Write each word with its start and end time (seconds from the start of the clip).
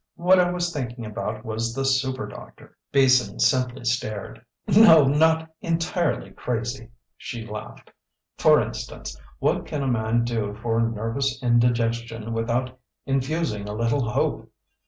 "What 0.15 0.39
I 0.39 0.49
was 0.49 0.73
thinking 0.73 1.05
about 1.05 1.45
was 1.45 1.75
the 1.75 1.83
superdoctor." 1.83 2.73
Beason 2.91 3.37
simply 3.39 3.85
stared. 3.85 4.43
"No, 4.65 5.03
not 5.05 5.49
entirely 5.61 6.31
crazy," 6.31 6.89
she 7.15 7.45
laughed. 7.45 7.91
"For 8.35 8.59
instance: 8.59 9.15
what 9.37 9.67
can 9.67 9.83
a 9.83 9.87
man 9.87 10.23
do 10.23 10.55
for 10.55 10.81
nervous 10.81 11.37
indigestion 11.43 12.33
without 12.33 12.79
infusing 13.05 13.69
a 13.69 13.75
little 13.75 14.09
hope? 14.09 14.49